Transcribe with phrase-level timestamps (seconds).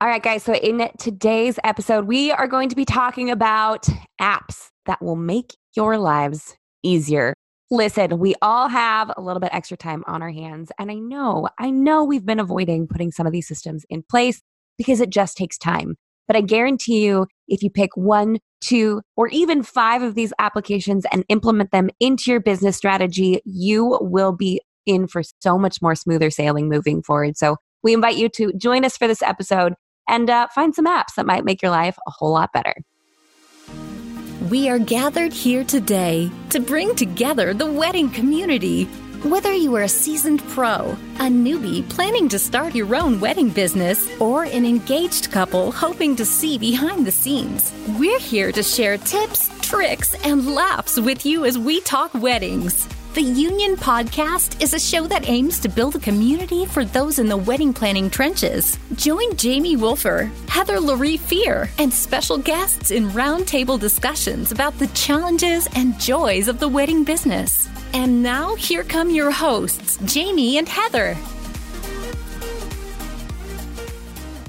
[0.00, 0.44] All right, guys.
[0.44, 3.88] So, in today's episode, we are going to be talking about
[4.20, 7.34] apps that will make your lives easier.
[7.72, 10.70] Listen, we all have a little bit extra time on our hands.
[10.78, 14.40] And I know, I know we've been avoiding putting some of these systems in place
[14.78, 15.96] because it just takes time.
[16.28, 21.06] But I guarantee you, if you pick one, two, or even five of these applications
[21.10, 25.96] and implement them into your business strategy, you will be in for so much more
[25.96, 27.36] smoother sailing moving forward.
[27.36, 29.74] So we invite you to join us for this episode
[30.08, 32.74] and uh, find some apps that might make your life a whole lot better.
[34.48, 38.84] We are gathered here today to bring together the wedding community.
[39.24, 44.08] Whether you are a seasoned pro, a newbie planning to start your own wedding business,
[44.20, 49.50] or an engaged couple hoping to see behind the scenes, we're here to share tips,
[49.60, 52.88] tricks, and laughs with you as we talk weddings.
[53.18, 57.26] The Union Podcast is a show that aims to build a community for those in
[57.26, 58.78] the wedding planning trenches.
[58.94, 65.66] Join Jamie Wolfer, Heather Laurie Fear, and special guests in roundtable discussions about the challenges
[65.74, 67.68] and joys of the wedding business.
[67.92, 71.16] And now, here come your hosts, Jamie and Heather.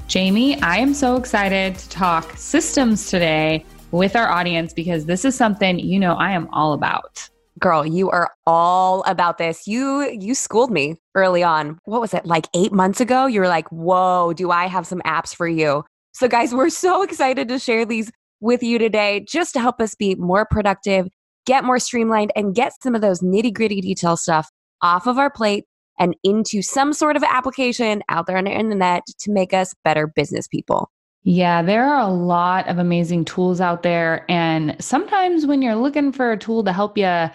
[0.06, 5.34] Jamie, I am so excited to talk systems today with our audience because this is
[5.34, 9.66] something you know I am all about girl you are all about this.
[9.66, 11.78] You you schooled me early on.
[11.84, 13.26] What was it like eight months ago?
[13.26, 15.84] You were like whoa do i have some apps for you?
[16.12, 19.94] So guys we're so excited to share these with you today just to help us
[19.94, 21.08] be more productive
[21.46, 24.48] get more streamlined and get some of those nitty gritty detail stuff
[24.82, 25.64] off of our plate
[25.98, 30.06] and into some sort of application out there on the internet to make us better
[30.06, 30.90] business people.
[31.22, 34.24] Yeah, there are a lot of amazing tools out there.
[34.30, 37.30] And sometimes when you're looking for a tool to help you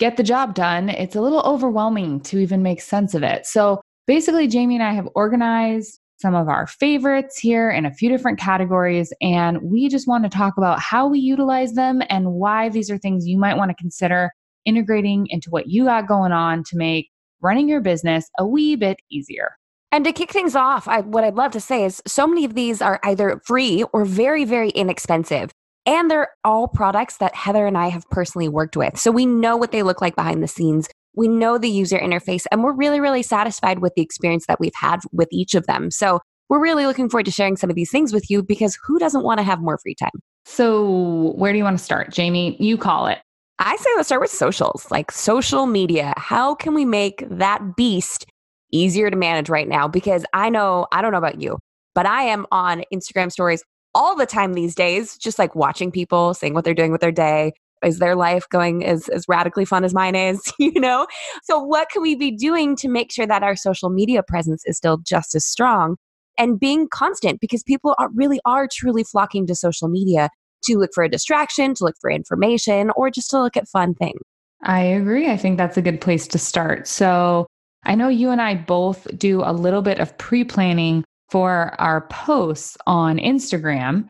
[0.00, 3.46] get the job done, it's a little overwhelming to even make sense of it.
[3.46, 8.10] So basically, Jamie and I have organized some of our favorites here in a few
[8.10, 9.12] different categories.
[9.22, 12.98] And we just want to talk about how we utilize them and why these are
[12.98, 14.30] things you might want to consider
[14.66, 17.10] integrating into what you got going on to make
[17.40, 19.52] running your business a wee bit easier.
[19.92, 22.54] And to kick things off, I, what I'd love to say is so many of
[22.54, 25.50] these are either free or very, very inexpensive.
[25.86, 28.98] And they're all products that Heather and I have personally worked with.
[28.98, 30.88] So we know what they look like behind the scenes.
[31.14, 34.72] We know the user interface, and we're really, really satisfied with the experience that we've
[34.78, 35.90] had with each of them.
[35.90, 38.98] So we're really looking forward to sharing some of these things with you because who
[38.98, 40.10] doesn't want to have more free time?
[40.44, 42.10] So, where do you want to start?
[42.12, 43.18] Jamie, you call it.
[43.58, 46.14] I say let's start with socials, like social media.
[46.16, 48.26] How can we make that beast
[48.72, 49.86] easier to manage right now?
[49.86, 51.58] Because I know, I don't know about you,
[51.94, 53.62] but I am on Instagram stories
[53.94, 57.12] all the time these days, just like watching people, seeing what they're doing with their
[57.12, 57.52] day.
[57.82, 60.40] Is their life going as, as radically fun as mine is?
[60.58, 61.06] You know?
[61.42, 64.76] So, what can we be doing to make sure that our social media presence is
[64.76, 65.96] still just as strong
[66.36, 67.40] and being constant?
[67.40, 70.28] Because people are really are truly flocking to social media
[70.64, 73.94] to look for a distraction, to look for information, or just to look at fun
[73.94, 74.20] things.
[74.62, 75.30] I agree.
[75.30, 76.86] I think that's a good place to start.
[76.86, 77.46] So,
[77.84, 82.06] I know you and I both do a little bit of pre planning for our
[82.08, 84.06] posts on Instagram,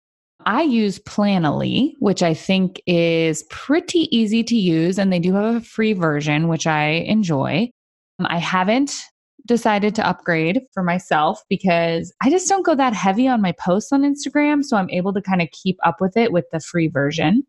[0.47, 5.57] I use Planoly, which I think is pretty easy to use, and they do have
[5.57, 7.71] a free version, which I enjoy.
[8.19, 8.97] Um, I haven't
[9.47, 13.93] decided to upgrade for myself because I just don't go that heavy on my posts
[13.93, 14.65] on Instagram.
[14.65, 17.43] So I'm able to kind of keep up with it with the free version.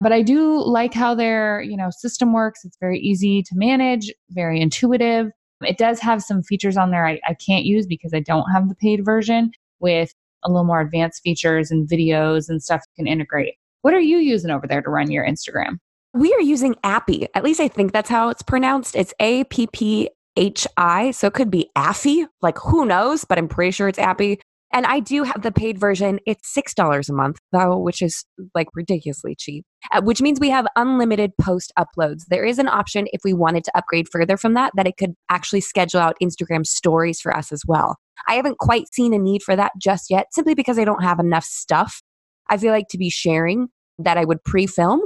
[0.00, 2.64] But I do like how their, you know, system works.
[2.64, 5.30] It's very easy to manage, very intuitive.
[5.64, 8.68] It does have some features on there I, I can't use because I don't have
[8.68, 10.12] the paid version with
[10.44, 13.54] a little more advanced features and videos and stuff you can integrate.
[13.82, 15.78] What are you using over there to run your Instagram?
[16.14, 17.26] We are using Appy.
[17.34, 18.94] At least I think that's how it's pronounced.
[18.96, 21.10] It's A P P H I.
[21.12, 22.26] So it could be Affy.
[22.42, 24.40] Like who knows, but I'm pretty sure it's Appy.
[24.72, 26.18] And I do have the paid version.
[26.26, 28.24] It's $6 a month, though, which is
[28.54, 32.22] like ridiculously cheap, uh, which means we have unlimited post uploads.
[32.28, 35.14] There is an option if we wanted to upgrade further from that, that it could
[35.28, 37.96] actually schedule out Instagram stories for us as well.
[38.28, 41.18] I haven't quite seen a need for that just yet, simply because I don't have
[41.18, 42.00] enough stuff.
[42.48, 43.68] I feel like to be sharing
[43.98, 45.02] that I would pre film,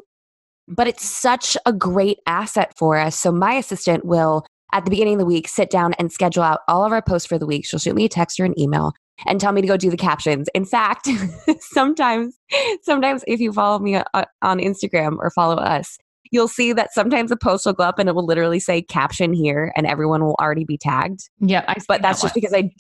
[0.69, 3.19] but it's such a great asset for us.
[3.19, 6.61] So my assistant will at the beginning of the week sit down and schedule out
[6.69, 7.65] all of our posts for the week.
[7.65, 8.93] She'll shoot me a text or an email
[9.27, 10.49] and tell me to go do the captions.
[10.55, 11.09] In fact,
[11.61, 12.37] sometimes,
[12.83, 15.99] sometimes if you follow me uh, on Instagram or follow us,
[16.31, 19.33] you'll see that sometimes a post will go up and it will literally say caption
[19.33, 21.21] here and everyone will already be tagged.
[21.41, 21.65] Yeah.
[21.89, 22.71] but that's that just because I,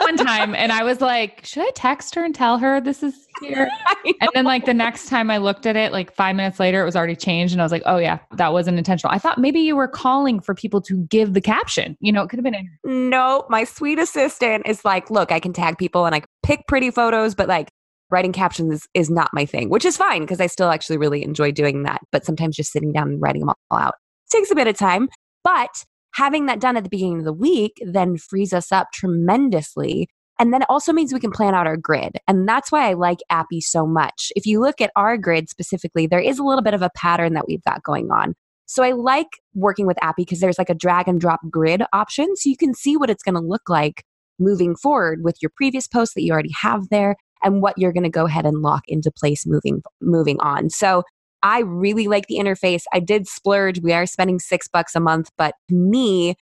[0.00, 3.26] one time and I was like, should I text her and tell her this is
[3.40, 3.70] here?
[4.04, 6.84] and then like the next time I looked at it, like five minutes later, it
[6.84, 7.52] was already changed.
[7.52, 9.12] And I was like, oh yeah, that wasn't intentional.
[9.12, 11.96] I thought maybe you were calling for people to give the caption.
[12.00, 12.54] You know, it could have been.
[12.54, 16.66] In- no, my sweet assistant is like, look, I can tag people and I pick
[16.66, 17.68] pretty photos, but like
[18.10, 21.22] writing captions is, is not my thing, which is fine because I still actually really
[21.22, 22.00] enjoy doing that.
[22.12, 23.94] But sometimes just sitting down and writing them all out
[24.30, 25.08] takes a bit of time.
[25.42, 30.08] But having that done at the beginning of the week then frees us up tremendously.
[30.38, 32.18] And then it also means we can plan out our grid.
[32.26, 34.32] And that's why I like Apphi so much.
[34.34, 37.34] If you look at our grid specifically, there is a little bit of a pattern
[37.34, 38.34] that we've got going on.
[38.66, 42.34] So I like working with Apphi because there's like a drag and drop grid option.
[42.36, 44.04] So you can see what it's going to look like
[44.38, 48.04] moving forward with your previous posts that you already have there and what you're going
[48.04, 50.70] to go ahead and lock into place moving moving on.
[50.70, 51.04] So
[51.44, 52.82] I really like the interface.
[52.92, 53.80] I did splurge.
[53.80, 56.36] We are spending six bucks a month, but to me,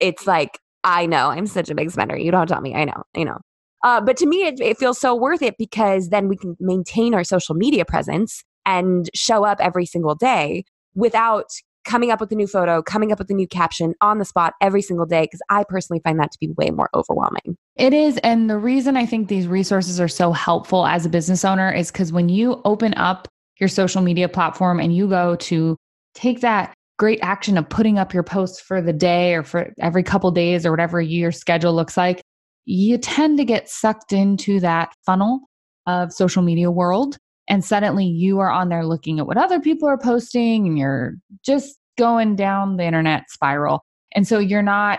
[0.00, 2.18] it's like, I know I'm such a big spender.
[2.18, 2.74] You don't tell me.
[2.74, 3.38] I know, I know.
[3.84, 7.14] Uh, but to me, it, it feels so worth it because then we can maintain
[7.14, 11.46] our social media presence and show up every single day without
[11.84, 14.54] coming up with a new photo, coming up with a new caption on the spot
[14.60, 17.56] every single day, because I personally find that to be way more overwhelming.
[17.76, 18.18] It is.
[18.18, 21.92] And the reason I think these resources are so helpful as a business owner is
[21.92, 23.28] because when you open up
[23.60, 25.76] your social media platform and you go to
[26.14, 30.02] take that great action of putting up your posts for the day or for every
[30.02, 32.20] couple days or whatever your schedule looks like,
[32.64, 35.40] you tend to get sucked into that funnel
[35.86, 37.16] of social media world.
[37.48, 41.14] And suddenly you are on there looking at what other people are posting and you're
[41.44, 43.84] just going down the internet spiral.
[44.14, 44.98] And so you're not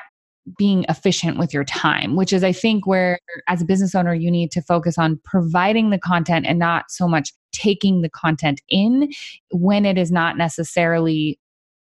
[0.58, 4.32] being efficient with your time, which is, I think, where as a business owner, you
[4.32, 9.10] need to focus on providing the content and not so much taking the content in
[9.52, 11.40] when it is not necessarily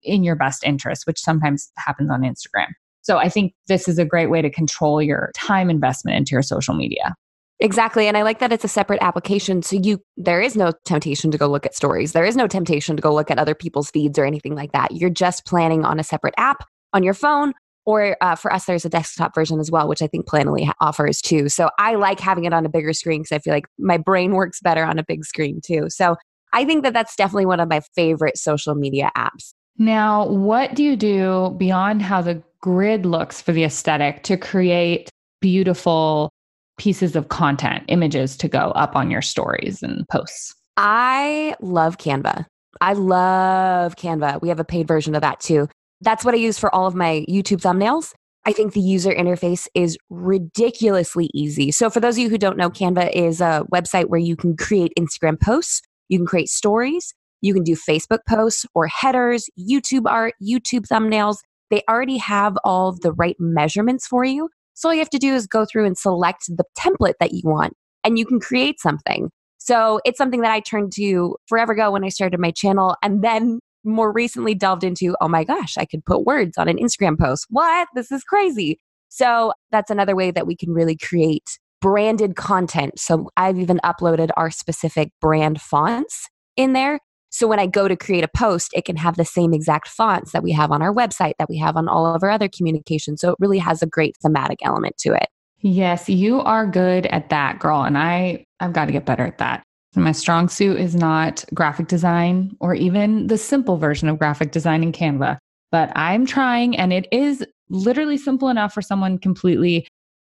[0.02, 2.68] in your best interest, which sometimes happens on Instagram.
[3.02, 6.42] So I think this is a great way to control your time investment into your
[6.42, 7.14] social media.
[7.60, 8.08] Exactly.
[8.08, 9.62] And I like that it's a separate application.
[9.62, 12.12] So you there is no temptation to go look at stories.
[12.12, 14.92] There is no temptation to go look at other people's feeds or anything like that.
[14.92, 17.52] You're just planning on a separate app on your phone
[17.86, 21.20] or uh, for us, there's a desktop version as well, which I think Planoly offers
[21.20, 21.48] too.
[21.48, 24.32] So I like having it on a bigger screen because I feel like my brain
[24.34, 25.86] works better on a big screen too.
[25.88, 26.16] So
[26.52, 29.52] I think that that's definitely one of my favorite social media apps.
[29.76, 35.10] Now, what do you do beyond how the grid looks for the aesthetic to create
[35.40, 36.30] beautiful
[36.78, 40.54] pieces of content, images to go up on your stories and posts?
[40.76, 42.46] I love Canva.
[42.80, 44.40] I love Canva.
[44.42, 45.68] We have a paid version of that too.
[46.04, 48.12] That's what I use for all of my YouTube thumbnails.
[48.46, 51.72] I think the user interface is ridiculously easy.
[51.72, 54.54] So, for those of you who don't know, Canva is a website where you can
[54.54, 60.04] create Instagram posts, you can create stories, you can do Facebook posts or headers, YouTube
[60.06, 61.38] art, YouTube thumbnails.
[61.70, 64.50] They already have all the right measurements for you.
[64.74, 67.42] So, all you have to do is go through and select the template that you
[67.44, 67.72] want,
[68.04, 69.30] and you can create something.
[69.56, 72.94] So, it's something that I turned to forever ago when I started my channel.
[73.02, 76.78] And then more recently delved into, oh my gosh, I could put words on an
[76.78, 77.46] Instagram post.
[77.50, 77.88] What?
[77.94, 78.78] This is crazy.
[79.08, 82.98] So that's another way that we can really create branded content.
[82.98, 86.98] So I've even uploaded our specific brand fonts in there.
[87.30, 90.32] So when I go to create a post, it can have the same exact fonts
[90.32, 93.20] that we have on our website, that we have on all of our other communications.
[93.20, 95.28] So it really has a great thematic element to it.
[95.60, 97.82] Yes, you are good at that, girl.
[97.82, 99.62] And I, I've got to get better at that.
[99.96, 104.82] My strong suit is not graphic design or even the simple version of graphic design
[104.82, 105.38] in Canva,
[105.70, 109.86] but I'm trying and it is literally simple enough for someone completely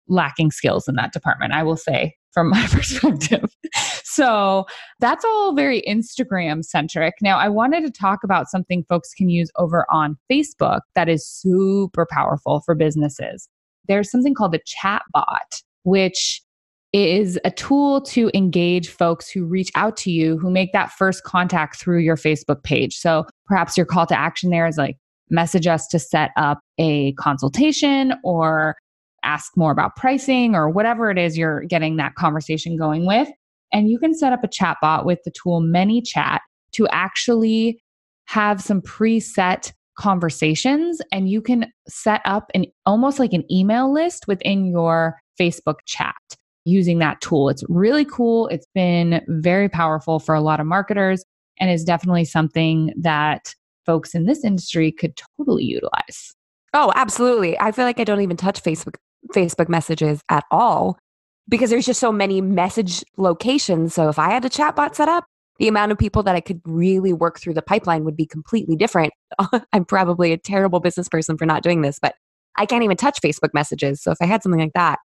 [0.09, 3.51] lacking skills in that department, I will say from my perspective.
[4.05, 4.67] so
[5.01, 7.15] that's all very Instagram centric.
[7.21, 11.27] Now, I wanted to talk about something folks can use over on Facebook that is
[11.27, 13.49] super powerful for businesses.
[13.89, 16.43] There's something called a chat bot, which
[16.97, 21.25] is a tool to engage folks who reach out to you who make that first
[21.25, 22.97] contact through your Facebook page.
[22.97, 24.97] So perhaps your call to action there is like
[25.29, 28.77] message us to set up a consultation or
[29.25, 33.29] ask more about pricing or whatever it is you're getting that conversation going with.
[33.73, 36.39] And you can set up a chat bot with the tool ManyChat
[36.73, 37.83] to actually
[38.27, 44.29] have some preset conversations and you can set up an almost like an email list
[44.29, 46.15] within your Facebook chat
[46.67, 47.49] using that tool.
[47.49, 48.49] It's really cool.
[48.49, 51.25] It's been very powerful for a lot of marketers
[51.59, 53.55] and is definitely something that
[53.87, 56.35] folks in this industry could totally utilize.
[56.75, 57.59] Oh, absolutely.
[57.59, 58.97] I feel like I don't even touch Facebook
[59.35, 60.99] Facebook messages at all
[61.49, 63.95] because there's just so many message locations.
[63.95, 65.25] So if I had a chatbot set up,
[65.59, 68.77] the amount of people that I could really work through the pipeline would be completely
[68.77, 69.13] different.
[69.73, 72.15] I'm probably a terrible business person for not doing this, but
[72.57, 74.03] I can't even touch Facebook messages.
[74.03, 74.99] So if I had something like that,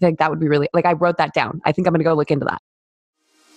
[0.00, 1.60] think that would be really, like, I wrote that down.
[1.64, 2.60] I think I'm going to go look into that.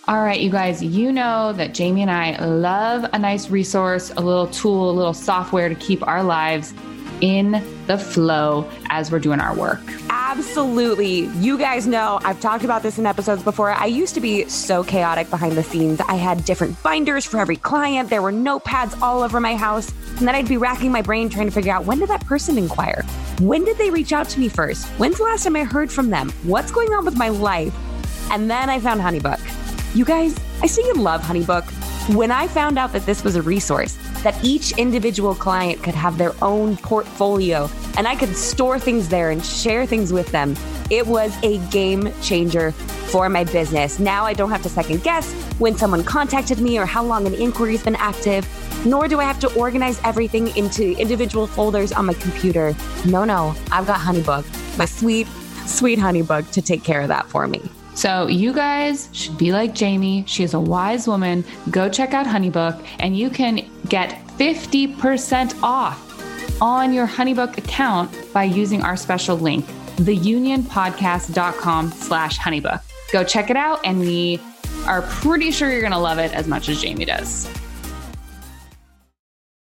[0.07, 4.21] All right, you guys, you know that Jamie and I love a nice resource, a
[4.21, 6.73] little tool, a little software to keep our lives
[7.21, 9.81] in the flow as we're doing our work.
[10.09, 11.25] Absolutely.
[11.39, 13.71] You guys know I've talked about this in episodes before.
[13.71, 15.99] I used to be so chaotic behind the scenes.
[16.01, 19.91] I had different binders for every client, there were notepads all over my house.
[20.17, 22.57] And then I'd be racking my brain trying to figure out when did that person
[22.57, 23.03] inquire?
[23.39, 24.85] When did they reach out to me first?
[24.97, 26.29] When's the last time I heard from them?
[26.43, 27.73] What's going on with my life?
[28.31, 29.39] And then I found Honeybook.
[29.95, 31.63] You guys, I see you love Honeybook.
[32.13, 36.17] When I found out that this was a resource, that each individual client could have
[36.17, 40.57] their own portfolio and I could store things there and share things with them,
[40.89, 43.99] it was a game changer for my business.
[43.99, 47.35] Now I don't have to second guess when someone contacted me or how long an
[47.35, 48.45] inquiry's been active,
[48.85, 52.75] nor do I have to organize everything into individual folders on my computer.
[53.05, 54.45] No, no, I've got Honeybook,
[54.77, 55.27] my sweet,
[55.65, 57.61] sweet Honeybook to take care of that for me.
[57.95, 60.23] So, you guys should be like Jamie.
[60.25, 61.43] She is a wise woman.
[61.69, 68.45] Go check out Honeybook, and you can get 50% off on your Honeybook account by
[68.45, 69.65] using our special link,
[69.97, 72.81] theunionpodcast.com slash honeybook.
[73.11, 74.39] Go check it out, and we
[74.85, 77.49] are pretty sure you're going to love it as much as Jamie does.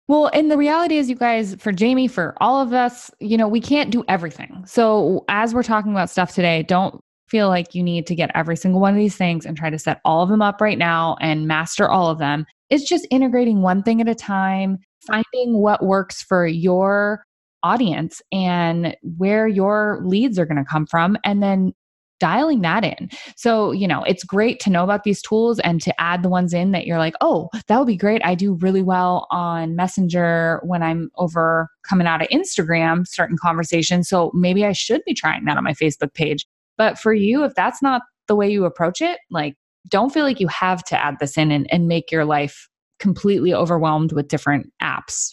[0.07, 3.47] Well, and the reality is, you guys, for Jamie, for all of us, you know,
[3.47, 4.63] we can't do everything.
[4.65, 8.55] So, as we're talking about stuff today, don't feel like you need to get every
[8.55, 11.17] single one of these things and try to set all of them up right now
[11.19, 12.45] and master all of them.
[12.69, 17.25] It's just integrating one thing at a time, finding what works for your
[17.63, 21.73] audience and where your leads are going to come from, and then
[22.19, 23.09] dialing that in.
[23.35, 26.53] So, you know, it's great to know about these tools and to add the ones
[26.53, 28.21] in that you're like, oh, that would be great.
[28.25, 34.09] I do really well on Messenger when I'm over coming out of Instagram, certain conversations.
[34.09, 36.45] So maybe I should be trying that on my Facebook page.
[36.77, 39.55] But for you, if that's not the way you approach it, like
[39.89, 42.67] don't feel like you have to add this in and, and make your life
[42.99, 45.31] completely overwhelmed with different apps.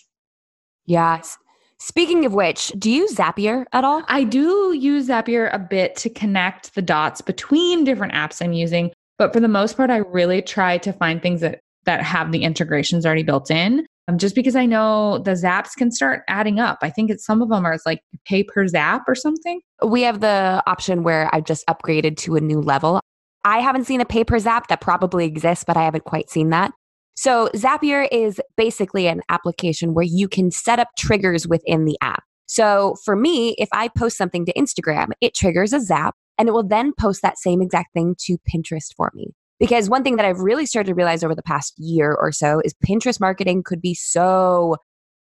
[0.87, 1.37] Yes.
[1.79, 4.03] Speaking of which, do you use Zapier at all?
[4.09, 8.93] I do use Zapier a bit to connect the dots between different apps I'm using,
[9.19, 12.43] but for the most part, I really try to find things that that have the
[12.43, 13.87] integrations already built in.
[14.07, 16.79] Um, just because I know the zaps can start adding up.
[16.83, 19.61] I think it's some of them are like pay per zap or something.
[19.83, 23.01] We have the option where I've just upgraded to a new level.
[23.45, 26.51] I haven't seen a pay per zap that probably exists, but I haven't quite seen
[26.51, 26.73] that.
[27.15, 32.25] So Zapier is basically an application where you can set up triggers within the app.
[32.47, 36.53] So for me, if I post something to Instagram, it triggers a zap and it
[36.53, 39.33] will then post that same exact thing to Pinterest for me.
[39.61, 42.61] Because one thing that I've really started to realize over the past year or so
[42.65, 44.77] is Pinterest marketing could be so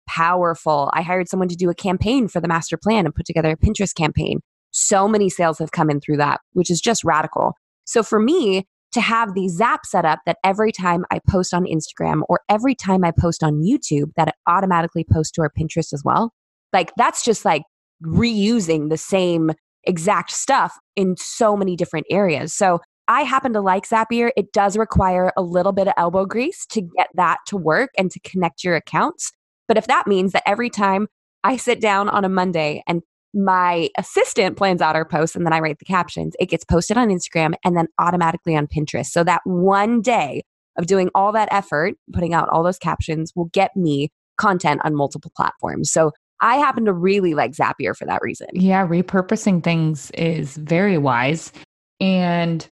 [0.08, 0.90] powerful.
[0.94, 3.58] I hired someone to do a campaign for the master plan and put together a
[3.58, 4.42] Pinterest campaign.
[4.72, 7.54] So many sales have come in through that, which is just radical.
[7.86, 11.66] So for me, to have the zap set up that every time I post on
[11.66, 15.94] Instagram or every time I post on YouTube, that it automatically posts to our Pinterest
[15.94, 16.34] as well.
[16.72, 17.64] Like that's just like
[18.04, 19.52] reusing the same
[19.84, 22.54] exact stuff in so many different areas.
[22.54, 24.32] So I happen to like Zapier.
[24.38, 28.10] It does require a little bit of elbow grease to get that to work and
[28.12, 29.32] to connect your accounts.
[29.68, 31.08] But if that means that every time
[31.44, 33.02] I sit down on a Monday and
[33.34, 36.98] my assistant plans out our posts and then I write the captions, it gets posted
[36.98, 39.08] on Instagram and then automatically on Pinterest.
[39.08, 40.44] So that one day
[40.78, 44.96] of doing all that effort, putting out all those captions will get me content on
[44.96, 45.92] multiple platforms.
[45.92, 46.12] So
[46.42, 48.48] I happen to really like Zapier for that reason.
[48.54, 51.52] Yeah, repurposing things is very wise.
[52.00, 52.68] And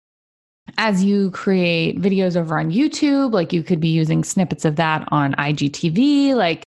[0.77, 5.07] as you create videos over on YouTube, like you could be using snippets of that
[5.11, 6.63] on IGTV, like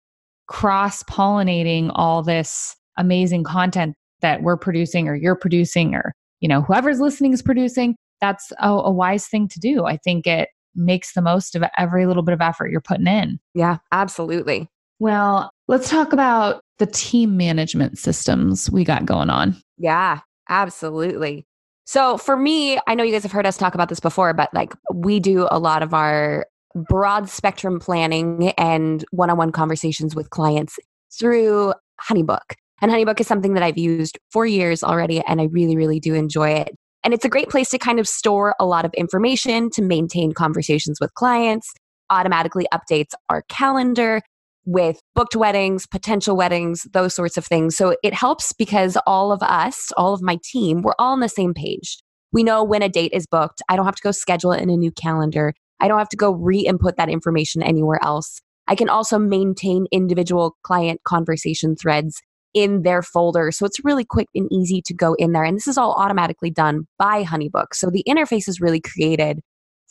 [0.48, 6.62] cross pollinating all this amazing content that we're producing or you're producing or you know
[6.62, 9.86] whoever's listening is producing that's a, a, wise thing to do.
[9.86, 13.40] I think it makes the most of every little bit of effort you're putting in.
[13.56, 14.70] Yeah absolutely.
[15.00, 19.56] Well let's talk about the team management systems we got going on.
[19.78, 21.46] Yeah absolutely.
[21.86, 24.54] So for me i know you guys have heard us talk about this before but
[24.54, 30.78] like we do a lot of our broad spectrum planning and one-on-one conversations with clients
[31.12, 35.76] through honeybook and Honeybook is something that I've used for years already, and I really,
[35.76, 36.76] really do enjoy it.
[37.04, 40.34] And it's a great place to kind of store a lot of information to maintain
[40.34, 41.72] conversations with clients,
[42.10, 44.22] automatically updates our calendar
[44.66, 47.76] with booked weddings, potential weddings, those sorts of things.
[47.76, 51.30] So it helps because all of us, all of my team, we're all on the
[51.30, 51.98] same page.
[52.32, 53.62] We know when a date is booked.
[53.70, 55.54] I don't have to go schedule it in a new calendar.
[55.80, 58.42] I don't have to go re input that information anywhere else.
[58.68, 62.22] I can also maintain individual client conversation threads
[62.60, 63.52] in their folder.
[63.52, 65.44] So it's really quick and easy to go in there.
[65.44, 67.74] And this is all automatically done by Honeybook.
[67.74, 69.40] So the interface is really created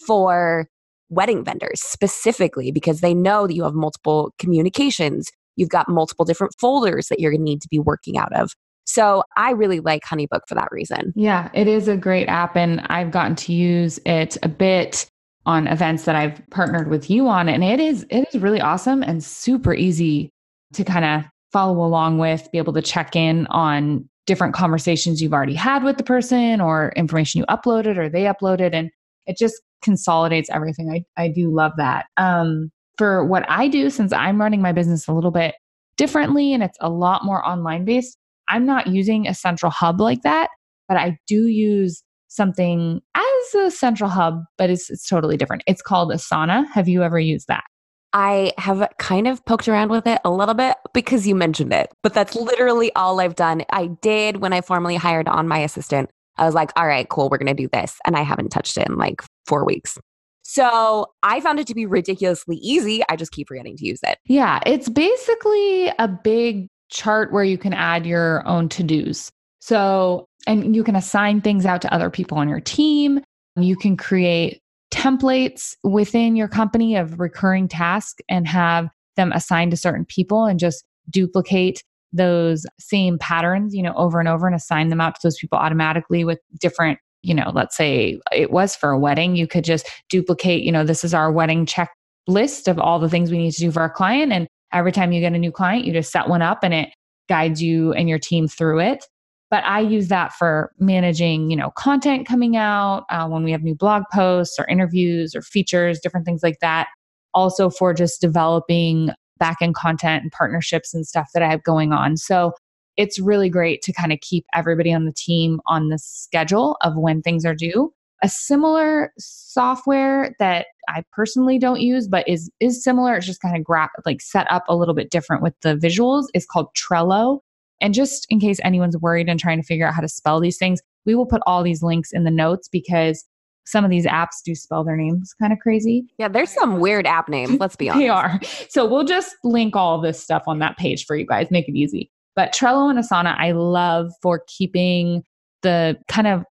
[0.06, 0.68] for
[1.08, 5.30] wedding vendors specifically because they know that you have multiple communications.
[5.56, 8.52] You've got multiple different folders that you're going to need to be working out of.
[8.84, 11.12] So I really like Honeybook for that reason.
[11.16, 12.56] Yeah, it is a great app.
[12.56, 15.06] And I've gotten to use it a bit
[15.46, 17.48] on events that I've partnered with you on.
[17.48, 20.30] And it is, it is really awesome and super easy
[20.74, 25.32] to kind of follow along with, be able to check in on different conversations you've
[25.32, 28.74] already had with the person or information you uploaded or they uploaded.
[28.74, 28.90] And
[29.26, 30.90] it just consolidates everything.
[30.90, 32.06] I, I do love that.
[32.16, 35.54] Um, for what I do, since I'm running my business a little bit
[35.96, 40.22] differently and it's a lot more online based, I'm not using a central hub like
[40.22, 40.48] that,
[40.88, 45.62] but I do use something as a central hub, but it's, it's totally different.
[45.66, 46.66] It's called Asana.
[46.72, 47.64] Have you ever used that?
[48.12, 51.92] I have kind of poked around with it a little bit because you mentioned it,
[52.02, 53.64] but that's literally all I've done.
[53.70, 56.10] I did when I formally hired on my assistant.
[56.36, 57.98] I was like, all right, cool, we're going to do this.
[58.06, 59.98] And I haven't touched it in like four weeks.
[60.42, 63.02] So I found it to be ridiculously easy.
[63.08, 64.18] I just keep forgetting to use it.
[64.24, 69.30] Yeah, it's basically a big chart where you can add your own to dos.
[69.60, 73.20] So, and you can assign things out to other people on your team.
[73.56, 74.60] You can create
[74.90, 80.58] templates within your company of recurring tasks and have them assigned to certain people and
[80.58, 85.20] just duplicate those same patterns, you know, over and over and assign them out to
[85.22, 89.46] those people automatically with different, you know, let's say it was for a wedding, you
[89.46, 93.38] could just duplicate, you know, this is our wedding checklist of all the things we
[93.38, 94.32] need to do for our client.
[94.32, 96.90] And every time you get a new client, you just set one up and it
[97.28, 99.04] guides you and your team through it.
[99.50, 103.62] But I use that for managing, you know, content coming out uh, when we have
[103.62, 106.88] new blog posts or interviews or features, different things like that.
[107.34, 111.92] Also for just developing back end content and partnerships and stuff that I have going
[111.92, 112.16] on.
[112.16, 112.52] So
[112.96, 116.96] it's really great to kind of keep everybody on the team on the schedule of
[116.96, 117.92] when things are due.
[118.22, 123.14] A similar software that I personally don't use, but is is similar.
[123.14, 126.24] It's just kind of gra- like set up a little bit different with the visuals.
[126.34, 127.38] Is called Trello.
[127.80, 130.58] And just in case anyone's worried and trying to figure out how to spell these
[130.58, 133.24] things, we will put all these links in the notes because
[133.66, 136.06] some of these apps do spell their names kind of crazy.
[136.18, 138.00] Yeah, there's some weird app names, let's be honest.
[138.00, 138.40] they are.
[138.70, 141.76] So we'll just link all this stuff on that page for you guys, make it
[141.76, 142.10] easy.
[142.34, 145.22] But Trello and Asana, I love for keeping
[145.62, 146.44] the kind of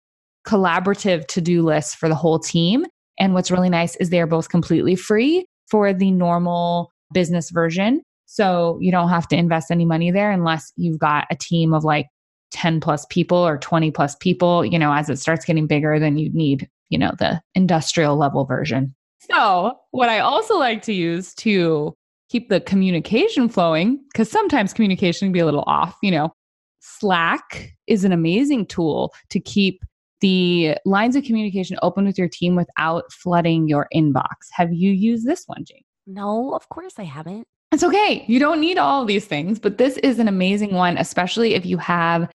[0.46, 2.86] collaborative to do list for the whole team.
[3.20, 8.02] And what's really nice is they're both completely free for the normal business version.
[8.36, 11.84] So you don't have to invest any money there unless you've got a team of
[11.84, 12.08] like
[12.52, 14.66] 10 plus people or 20 plus people.
[14.66, 18.46] You know, as it starts getting bigger, then you need you know, the industrial level
[18.46, 18.96] version.
[19.20, 21.96] So, what I also like to use to
[22.30, 26.34] keep the communication flowing, because sometimes communication can be a little off, you know,
[26.80, 29.84] Slack is an amazing tool to keep
[30.22, 34.48] the lines of communication open with your team without flooding your inbox.
[34.52, 35.84] Have you used this one, Jane?
[36.08, 37.48] No, of course I haven't.
[37.76, 38.24] It's okay.
[38.28, 41.78] You don't need all these things, but this is an amazing one, especially if you
[41.78, 42.32] have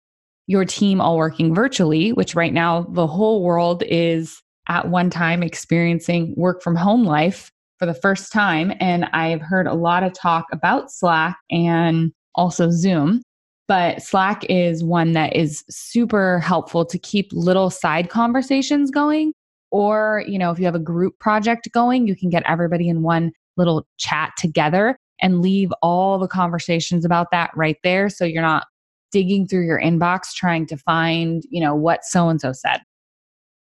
[0.48, 5.44] your team all working virtually, which right now the whole world is at one time
[5.44, 8.74] experiencing work from home life for the first time.
[8.80, 13.22] And I've heard a lot of talk about Slack and also Zoom.
[13.68, 19.34] But Slack is one that is super helpful to keep little side conversations going.
[19.70, 23.04] Or, you know, if you have a group project going, you can get everybody in
[23.04, 28.10] one little chat together and leave all the conversations about that right there.
[28.10, 28.66] So you're not
[29.12, 32.82] digging through your inbox trying to find, you know, what so and so said.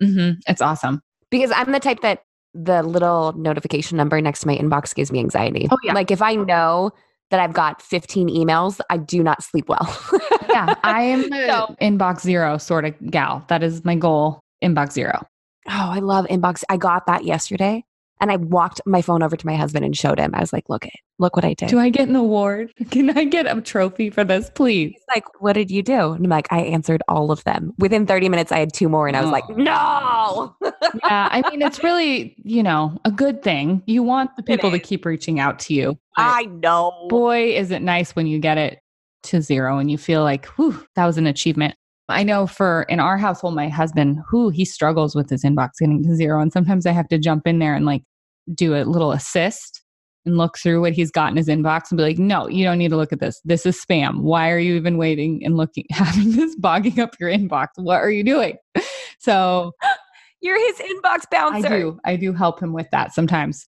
[0.02, 0.40] Mm-hmm.
[0.46, 1.00] It's awesome.
[1.30, 2.22] Because I'm the type that
[2.54, 5.68] the little notification number next to my inbox gives me anxiety.
[5.70, 5.92] Oh, yeah.
[5.92, 6.92] Like if I know
[7.30, 9.98] that I've got 15 emails, I do not sleep well.
[10.48, 13.44] yeah, I am so, inbox zero sort of gal.
[13.48, 15.20] That is my goal, inbox zero.
[15.68, 16.62] Oh, I love inbox.
[16.68, 17.84] I got that yesterday.
[18.20, 20.34] And I walked my phone over to my husband and showed him.
[20.34, 21.68] I was like, look it, look what I did.
[21.68, 22.72] Do I get an award?
[22.90, 24.92] Can I get a trophy for this, please?
[24.92, 26.12] He's like, what did you do?
[26.12, 27.72] And I'm like, I answered all of them.
[27.78, 29.08] Within 30 minutes, I had two more.
[29.08, 29.32] And I was oh.
[29.32, 30.56] like, no.
[31.04, 31.28] yeah.
[31.30, 33.82] I mean, it's really, you know, a good thing.
[33.86, 35.98] You want the people to keep reaching out to you.
[36.16, 37.06] I know.
[37.08, 38.80] Boy, is it nice when you get it
[39.24, 41.74] to zero and you feel like, whew, that was an achievement.
[42.08, 46.02] I know for in our household, my husband, who he struggles with his inbox getting
[46.02, 46.40] to zero.
[46.40, 48.02] And sometimes I have to jump in there and like
[48.54, 49.82] do a little assist
[50.26, 52.78] and look through what he's got in his inbox and be like, no, you don't
[52.78, 53.40] need to look at this.
[53.44, 54.20] This is spam.
[54.20, 57.68] Why are you even waiting and looking, having this bogging up your inbox?
[57.76, 58.56] What are you doing?
[59.18, 59.72] So
[60.40, 61.66] you're his inbox bouncer.
[61.66, 62.00] I do.
[62.04, 63.66] I do help him with that sometimes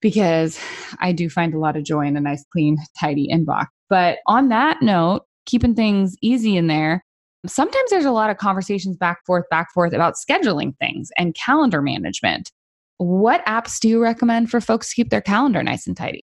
[0.00, 0.60] because
[1.00, 3.66] I do find a lot of joy in a nice, clean, tidy inbox.
[3.88, 7.04] But on that note, keeping things easy in there.
[7.46, 11.82] Sometimes there's a lot of conversations back forth back forth about scheduling things and calendar
[11.82, 12.50] management.
[12.96, 16.24] What apps do you recommend for folks to keep their calendar nice and tidy?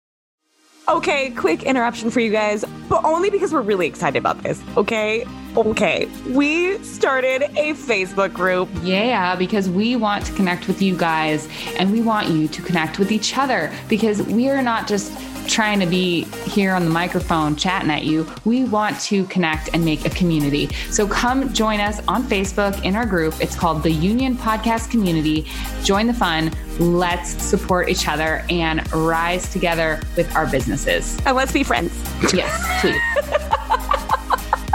[0.88, 5.26] Okay, quick interruption for you guys, but only because we're really excited about this, okay?
[5.56, 8.70] Okay, we started a Facebook group.
[8.82, 11.46] Yeah, because we want to connect with you guys
[11.78, 15.12] and we want you to connect with each other because we are not just
[15.48, 18.26] trying to be here on the microphone chatting at you.
[18.44, 20.68] We want to connect and make a community.
[20.90, 23.34] So come join us on Facebook in our group.
[23.40, 25.46] It's called the Union Podcast Community.
[25.82, 26.52] Join the fun.
[26.78, 31.18] Let's support each other and rise together with our businesses.
[31.24, 31.92] And let's be friends.
[32.32, 33.00] Yes, please.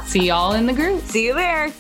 [0.10, 1.02] See y'all in the group.
[1.04, 1.72] See you there.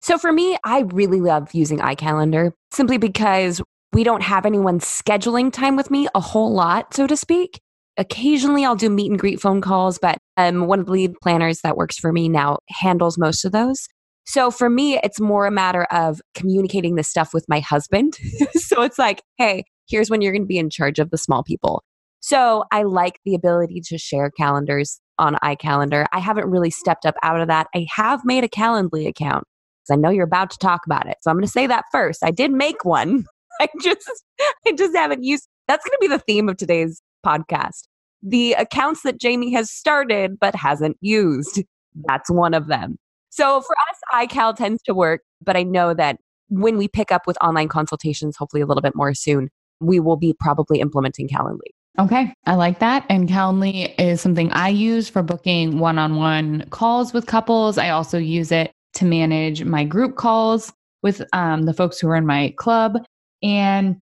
[0.00, 3.60] So for me, I really love using iCalendar simply because
[3.92, 7.60] we don't have anyone scheduling time with me a whole lot, so to speak.
[7.96, 11.62] Occasionally, I'll do meet and greet phone calls, but um, one of the lead planners
[11.62, 13.88] that works for me now handles most of those.
[14.24, 18.18] So for me, it's more a matter of communicating this stuff with my husband.
[18.52, 21.42] so it's like, hey, here's when you're going to be in charge of the small
[21.42, 21.82] people.
[22.20, 26.06] So I like the ability to share calendars on iCalendar.
[26.12, 27.68] I haven't really stepped up out of that.
[27.74, 29.44] I have made a Calendly account
[29.82, 31.16] because I know you're about to talk about it.
[31.22, 32.22] So I'm going to say that first.
[32.22, 33.24] I did make one.
[33.60, 34.24] I just
[34.66, 37.82] I just haven't used that's going to be the theme of today's podcast.
[38.22, 41.62] The accounts that Jamie has started but hasn't used.
[42.06, 42.96] That's one of them.
[43.30, 46.18] So for us, iCal tends to work, but I know that
[46.48, 50.16] when we pick up with online consultations, hopefully a little bit more soon, we will
[50.16, 51.70] be probably implementing Calendly.
[51.98, 53.04] Okay, I like that.
[53.08, 57.76] And Calendly is something I use for booking one on one calls with couples.
[57.76, 62.16] I also use it to manage my group calls with um, the folks who are
[62.16, 62.98] in my club.
[63.42, 63.96] And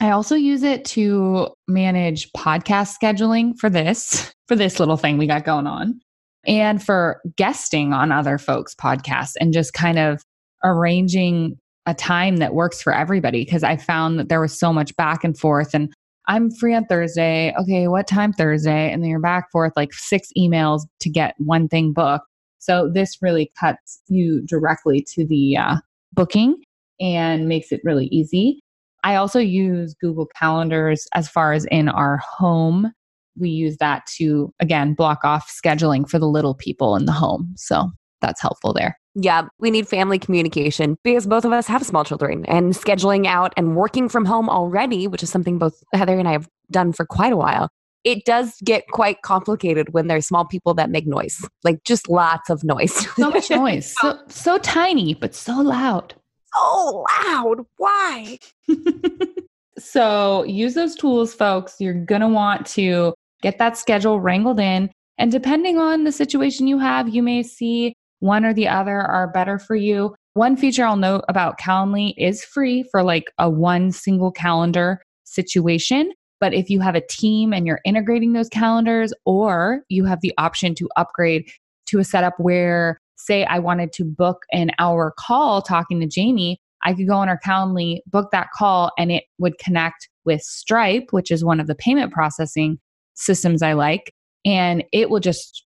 [0.00, 5.26] I also use it to manage podcast scheduling for this, for this little thing we
[5.26, 6.00] got going on,
[6.46, 10.22] and for guesting on other folks' podcasts and just kind of
[10.64, 13.44] arranging a time that works for everybody.
[13.44, 15.92] Cause I found that there was so much back and forth and
[16.26, 17.54] I'm free on Thursday.
[17.60, 18.90] Okay, what time Thursday?
[18.90, 22.26] And then you're back forth like six emails to get one thing booked.
[22.58, 25.76] So this really cuts you directly to the uh,
[26.14, 26.56] booking
[26.98, 28.60] and makes it really easy.
[29.04, 32.90] I also use Google Calendars as far as in our home.
[33.38, 37.52] We use that to, again, block off scheduling for the little people in the home.
[37.56, 37.90] So
[38.22, 38.98] that's helpful there.
[39.14, 43.52] Yeah, we need family communication because both of us have small children and scheduling out
[43.58, 47.04] and working from home already, which is something both Heather and I have done for
[47.04, 47.68] quite a while.
[48.04, 52.50] It does get quite complicated when there's small people that make noise, like just lots
[52.50, 52.92] of noise.
[53.14, 53.94] So much noise.
[54.00, 56.14] So so tiny, but so loud
[56.54, 57.66] so loud.
[57.76, 58.38] Why?
[59.78, 61.76] so use those tools, folks.
[61.80, 64.90] You're going to want to get that schedule wrangled in.
[65.18, 69.28] And depending on the situation you have, you may see one or the other are
[69.28, 70.14] better for you.
[70.32, 76.12] One feature I'll note about Calendly is free for like a one single calendar situation.
[76.40, 80.34] But if you have a team and you're integrating those calendars, or you have the
[80.36, 81.48] option to upgrade
[81.86, 86.58] to a setup where say I wanted to book an hour call talking to Jamie,
[86.84, 91.08] I could go on our Calendly, book that call, and it would connect with Stripe,
[91.10, 92.78] which is one of the payment processing
[93.14, 94.12] systems I like.
[94.44, 95.64] And it will just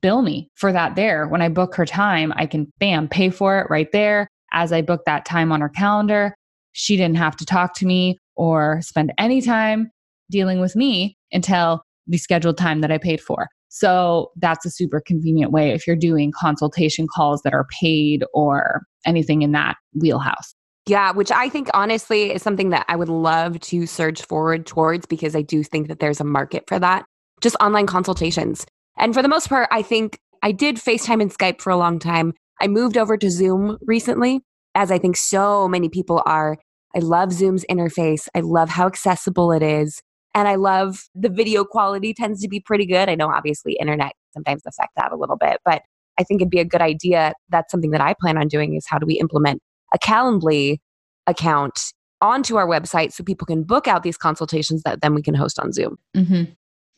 [0.00, 1.26] bill me for that there.
[1.26, 4.82] When I book her time, I can bam, pay for it right there as I
[4.82, 6.34] book that time on her calendar.
[6.72, 9.90] She didn't have to talk to me or spend any time
[10.30, 13.48] dealing with me until the scheduled time that I paid for.
[13.68, 18.82] So that's a super convenient way if you're doing consultation calls that are paid or
[19.06, 20.54] anything in that wheelhouse.
[20.86, 25.06] Yeah, which I think honestly is something that I would love to surge forward towards
[25.06, 27.04] because I do think that there's a market for that.
[27.40, 28.66] Just online consultations.
[28.98, 31.98] And for the most part, I think I did FaceTime and Skype for a long
[31.98, 32.32] time.
[32.60, 34.40] I moved over to Zoom recently,
[34.74, 36.58] as I think so many people are.
[36.94, 38.26] I love Zoom's interface.
[38.34, 40.00] I love how accessible it is.
[40.34, 43.08] And I love the video quality tends to be pretty good.
[43.08, 45.82] I know obviously internet sometimes affect that a little bit, but
[46.18, 47.32] I think it'd be a good idea.
[47.48, 49.60] That's something that I plan on doing is how do we implement
[49.92, 50.78] a Calendly
[51.26, 55.34] account onto our website so people can book out these consultations that then we can
[55.34, 55.96] host on Zoom.
[56.16, 56.44] Mm-hmm.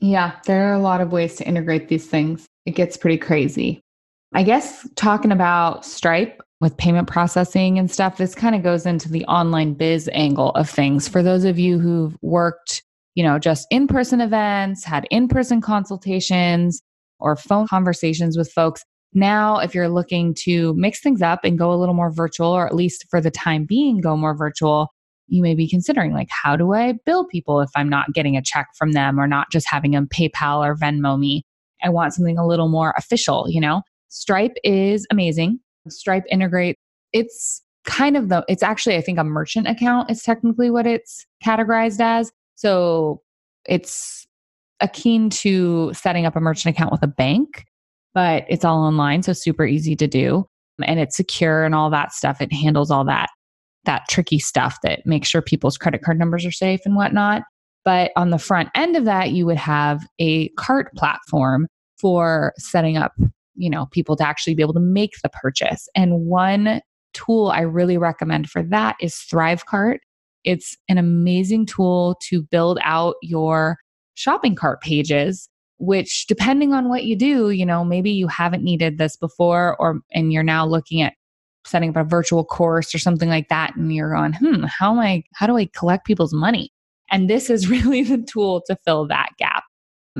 [0.01, 2.47] Yeah, there are a lot of ways to integrate these things.
[2.66, 3.81] It gets pretty crazy.
[4.35, 9.11] I guess talking about Stripe with payment processing and stuff, this kind of goes into
[9.11, 11.07] the online biz angle of things.
[11.07, 12.83] For those of you who've worked
[13.14, 16.83] you know, just in person events, had in person consultations
[17.18, 18.83] or phone conversations with folks.
[19.14, 22.66] Now, if you're looking to mix things up and go a little more virtual, or
[22.66, 24.88] at least for the time being, go more virtual,
[25.29, 28.42] you may be considering like, how do I bill people if I'm not getting a
[28.42, 31.42] check from them or not just having them PayPal or Venmo me?
[31.83, 33.83] I want something a little more official, you know?
[34.09, 35.59] Stripe is amazing.
[35.88, 36.77] Stripe integrate.
[37.12, 41.27] It's kind of the, it's actually, I think, a merchant account is technically what it's
[41.44, 42.31] categorized as.
[42.55, 43.23] So
[43.67, 44.27] it's
[44.81, 47.65] akin to setting up a merchant account with a bank,
[48.15, 49.23] but it's all online.
[49.23, 50.47] So super easy to do.
[50.85, 52.41] And it's secure and all that stuff.
[52.41, 53.29] It handles all that
[53.85, 57.43] that tricky stuff that makes sure people's credit card numbers are safe and whatnot.
[57.85, 61.67] But on the front end of that, you would have a cart platform
[62.01, 63.12] for setting up,
[63.57, 65.88] you know, people to actually be able to make the purchase.
[65.97, 66.81] And one
[67.12, 69.99] tool I really recommend for that is Thrivecart.
[70.45, 73.79] It's an amazing tool to build out your
[74.15, 78.99] shopping cart pages which depending on what you do you know maybe you haven't needed
[78.99, 81.15] this before or and you're now looking at
[81.65, 84.99] setting up a virtual course or something like that and you're going hmm how am
[84.99, 86.71] i how do i collect people's money?
[87.11, 89.63] And this is really the tool to fill that gap.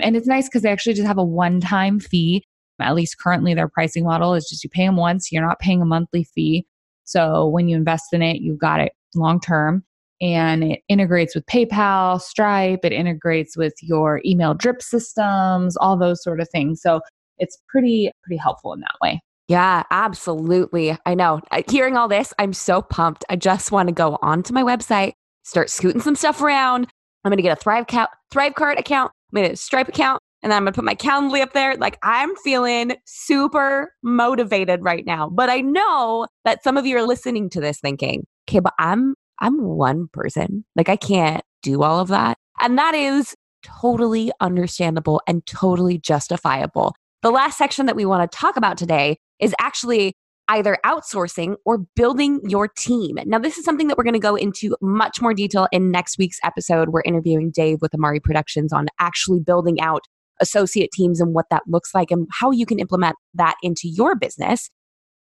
[0.01, 2.45] And it's nice because they actually just have a one time fee.
[2.81, 5.83] At least currently their pricing model is just you pay them once you're not paying
[5.83, 6.67] a monthly fee.
[7.05, 9.85] So when you invest in it you've got it long term
[10.23, 16.23] and it integrates with PayPal, Stripe, it integrates with your email drip systems, all those
[16.23, 16.81] sort of things.
[16.81, 17.01] So
[17.39, 19.21] it's pretty pretty helpful in that way.
[19.49, 20.97] Yeah, absolutely.
[21.05, 21.41] I know.
[21.69, 23.25] Hearing all this, I'm so pumped.
[23.29, 26.87] I just want to go onto my website, start scooting some stuff around.
[27.25, 30.51] I'm going to get a Thrive, ca- Thrivecart account, I'm going to Stripe account, and
[30.51, 31.77] then I'm going to put my Calendly up there.
[31.77, 35.29] Like I'm feeling super motivated right now.
[35.29, 39.15] But I know that some of you are listening to this thinking, okay, but I'm
[39.43, 40.65] I'm one person.
[40.77, 42.39] Like I can't do all of that.
[42.61, 46.95] And that is totally understandable and totally justifiable.
[47.23, 50.15] The last section that we want to talk about today is actually
[50.49, 53.17] either outsourcing or building your team.
[53.27, 56.19] Now, this is something that we're going to go into much more detail in next
[56.19, 56.91] week's episode.
[56.91, 60.03] We're interviewing Dave with Amari Productions on actually building out
[60.41, 64.17] associate teams and what that looks like and how you can implement that into your
[64.17, 64.69] business.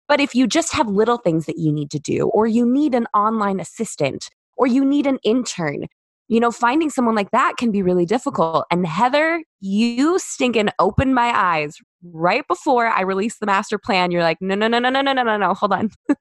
[0.09, 2.95] But if you just have little things that you need to do, or you need
[2.95, 5.85] an online assistant, or you need an intern,
[6.27, 8.65] you know, finding someone like that can be really difficult.
[8.71, 14.09] And Heather, you stinking opened my eyes right before I released the master plan.
[14.11, 15.91] You're like, no, no, no, no, no, no, no, no, no, hold on.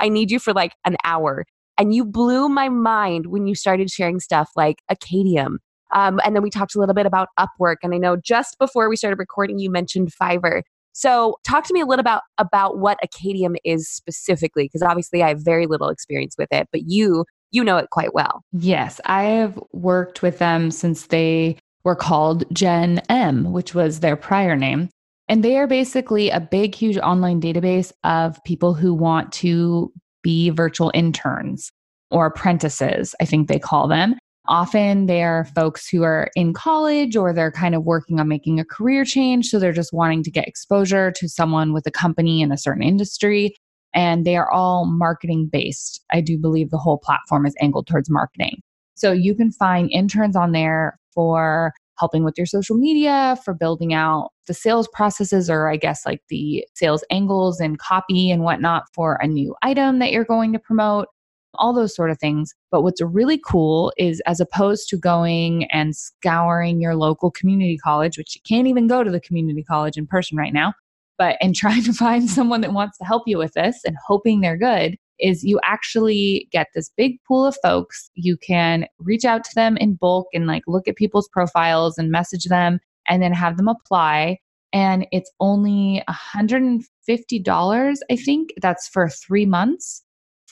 [0.00, 1.44] I need you for like an hour.
[1.78, 5.58] And you blew my mind when you started sharing stuff like Acadium.
[5.92, 7.76] Um, and then we talked a little bit about Upwork.
[7.82, 10.62] And I know just before we started recording, you mentioned Fiverr.
[10.92, 15.28] So, talk to me a little about about what Acadium is specifically, because obviously I
[15.28, 18.42] have very little experience with it, but you you know it quite well.
[18.52, 24.16] Yes, I have worked with them since they were called Gen M, which was their
[24.16, 24.88] prior name.
[25.28, 30.50] And they are basically a big, huge online database of people who want to be
[30.50, 31.70] virtual interns
[32.10, 34.16] or apprentices, I think they call them.
[34.48, 38.58] Often they are folks who are in college or they're kind of working on making
[38.58, 39.46] a career change.
[39.46, 42.82] So they're just wanting to get exposure to someone with a company in a certain
[42.82, 43.54] industry.
[43.94, 46.02] And they are all marketing based.
[46.10, 48.60] I do believe the whole platform is angled towards marketing.
[48.94, 53.94] So you can find interns on there for helping with your social media, for building
[53.94, 58.84] out the sales processes, or I guess like the sales angles and copy and whatnot
[58.92, 61.06] for a new item that you're going to promote
[61.54, 62.54] all those sort of things.
[62.70, 68.18] But what's really cool is as opposed to going and scouring your local community college,
[68.18, 70.74] which you can't even go to the community college in person right now,
[71.18, 74.40] but and trying to find someone that wants to help you with this and hoping
[74.40, 78.10] they're good, is you actually get this big pool of folks.
[78.14, 82.10] You can reach out to them in bulk and like look at people's profiles and
[82.10, 84.38] message them and then have them apply.
[84.72, 88.50] And it's only $150, I think.
[88.60, 90.02] That's for three months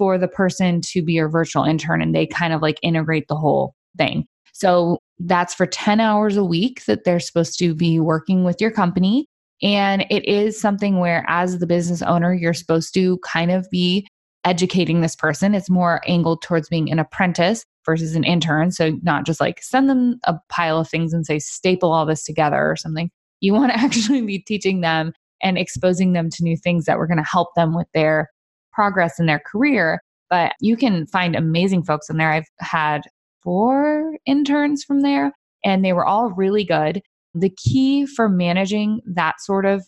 [0.01, 3.37] for the person to be your virtual intern and they kind of like integrate the
[3.37, 4.25] whole thing.
[4.55, 8.71] So that's for 10 hours a week that they're supposed to be working with your
[8.71, 9.27] company.
[9.63, 14.09] And it is something where, as the business owner, you're supposed to kind of be
[14.47, 15.55] educating this person.
[15.55, 18.71] It's more angled towards being an apprentice versus an intern.
[18.71, 22.25] So, not just like send them a pile of things and say, staple all this
[22.25, 23.11] together or something.
[23.41, 27.07] You want to actually be teaching them and exposing them to new things that were
[27.07, 28.31] going to help them with their
[28.73, 30.01] progress in their career.
[30.29, 32.33] But you can find amazing folks in there.
[32.33, 33.03] I've had
[33.43, 35.33] four interns from there,
[35.65, 37.03] and they were all really good.
[37.35, 39.85] The key for managing that sort of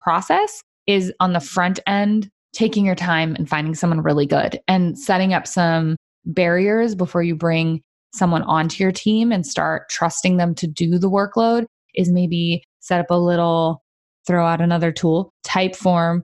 [0.00, 4.98] process is on the front end, taking your time and finding someone really good and
[4.98, 7.82] setting up some barriers before you bring
[8.14, 13.00] someone onto your team and start trusting them to do the workload is maybe set
[13.00, 13.82] up a little
[14.26, 16.20] throw out another tool typeform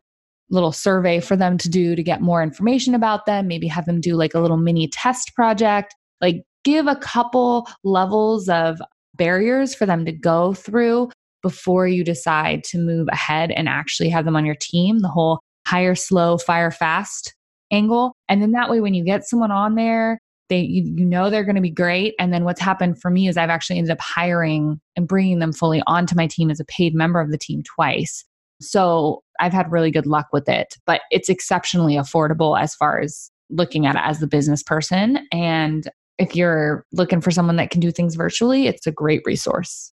[0.50, 4.00] little survey for them to do to get more information about them, maybe have them
[4.00, 8.80] do like a little mini test project, like give a couple levels of
[9.14, 11.10] barriers for them to go through
[11.42, 15.40] before you decide to move ahead and actually have them on your team, the whole
[15.66, 17.34] hire slow, fire fast
[17.70, 18.14] angle.
[18.28, 21.44] And then that way, when you get someone on there, they you, you know they're
[21.44, 22.14] going to be great.
[22.18, 25.52] And then what's happened for me is I've actually ended up hiring and bringing them
[25.52, 28.24] fully onto my team as a paid member of the team twice.
[28.60, 33.30] So I've had really good luck with it, but it's exceptionally affordable as far as
[33.48, 35.26] looking at it as the business person.
[35.32, 39.92] And if you're looking for someone that can do things virtually, it's a great resource.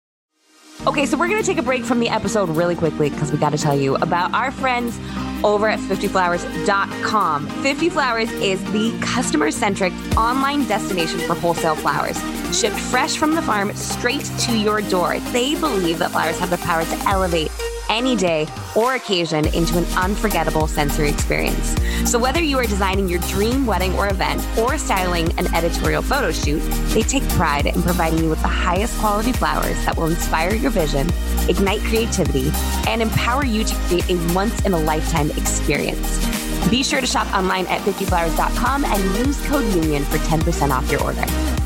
[0.86, 3.38] Okay, so we're going to take a break from the episode really quickly because we
[3.38, 4.98] got to tell you about our friends
[5.42, 7.48] over at 50flowers.com.
[7.62, 12.18] 50 Flowers is the customer centric online destination for wholesale flowers,
[12.56, 15.18] shipped fresh from the farm straight to your door.
[15.30, 17.52] They believe that flowers have the power to elevate
[17.90, 21.76] any day or occasion into an unforgettable sensory experience.
[22.10, 26.32] So, whether you are designing your dream wedding or event or styling an editorial photo
[26.32, 26.60] shoot,
[26.94, 30.70] they take pride in providing you with the highest quality flowers that will inspire your
[30.70, 31.08] vision,
[31.48, 32.50] ignite creativity,
[32.88, 36.24] and empower you to create a once in a lifetime experience.
[36.70, 41.02] Be sure to shop online at 50flowers.com and use code UNION for 10% off your
[41.02, 41.65] order.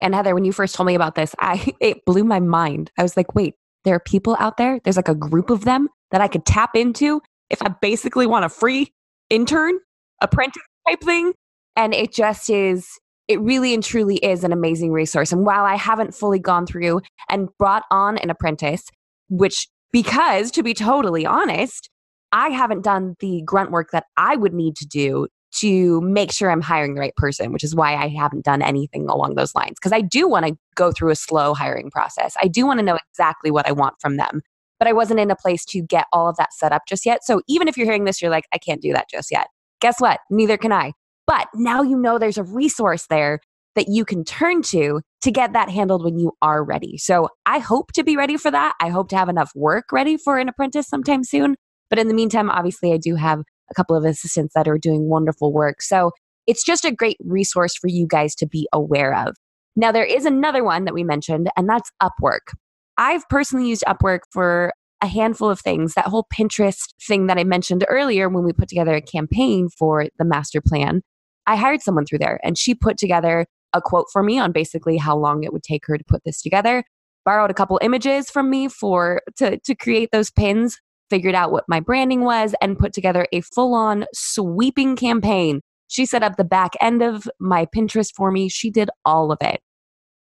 [0.00, 2.90] And Heather, when you first told me about this, I it blew my mind.
[2.98, 5.88] I was like, wait, there are people out there, there's like a group of them
[6.10, 8.92] that I could tap into if I basically want a free
[9.30, 9.78] intern,
[10.20, 11.32] apprentice type thing.
[11.76, 12.88] And it just is,
[13.28, 15.32] it really and truly is an amazing resource.
[15.32, 18.84] And while I haven't fully gone through and brought on an apprentice,
[19.28, 21.88] which because to be totally honest,
[22.32, 26.50] I haven't done the grunt work that I would need to do to make sure
[26.50, 29.76] I'm hiring the right person, which is why I haven't done anything along those lines.
[29.78, 32.36] Because I do want to go through a slow hiring process.
[32.42, 34.42] I do want to know exactly what I want from them.
[34.78, 37.24] But I wasn't in a place to get all of that set up just yet.
[37.24, 39.48] So even if you're hearing this, you're like, I can't do that just yet.
[39.80, 40.20] Guess what?
[40.30, 40.92] Neither can I.
[41.26, 43.40] But now you know there's a resource there
[43.74, 46.98] that you can turn to to get that handled when you are ready.
[46.98, 48.74] So I hope to be ready for that.
[48.80, 51.56] I hope to have enough work ready for an apprentice sometime soon.
[51.90, 55.08] But in the meantime, obviously, I do have a couple of assistants that are doing
[55.08, 55.82] wonderful work.
[55.82, 56.12] So
[56.46, 59.36] it's just a great resource for you guys to be aware of.
[59.76, 62.54] Now, there is another one that we mentioned, and that's Upwork.
[62.96, 65.94] I've personally used Upwork for a handful of things.
[65.94, 70.06] That whole Pinterest thing that I mentioned earlier when we put together a campaign for
[70.18, 71.02] the master plan,
[71.46, 74.96] I hired someone through there and she put together a quote for me on basically
[74.96, 76.84] how long it would take her to put this together.
[77.24, 80.78] Borrowed a couple images from me for to to create those pins,
[81.10, 85.60] figured out what my branding was, and put together a full on sweeping campaign.
[85.88, 88.48] She set up the back end of my Pinterest for me.
[88.48, 89.60] She did all of it.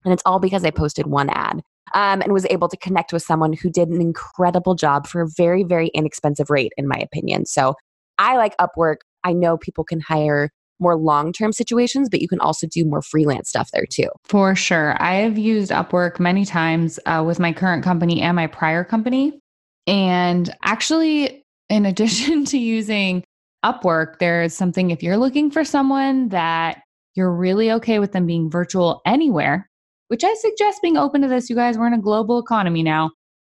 [0.05, 1.62] And it's all because I posted one ad
[1.94, 5.29] um, and was able to connect with someone who did an incredible job for a
[5.37, 7.46] very, very inexpensive rate, in my opinion.
[7.46, 7.75] So
[8.18, 8.99] I like Upwork.
[9.25, 13.03] I know people can hire more long term situations, but you can also do more
[13.03, 14.09] freelance stuff there too.
[14.25, 15.01] For sure.
[15.03, 19.40] I have used Upwork many times uh, with my current company and my prior company.
[19.87, 23.25] And actually, in addition to using
[23.64, 26.83] Upwork, there's something if you're looking for someone that
[27.14, 29.68] you're really okay with them being virtual anywhere,
[30.09, 31.51] which I suggest being open to this.
[31.51, 33.11] You guys, we're in a global economy now.